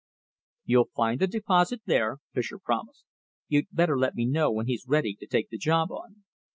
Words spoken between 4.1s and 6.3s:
me know when he's ready to take the job on."